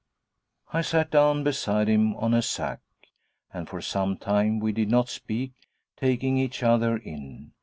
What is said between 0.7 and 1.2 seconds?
I sat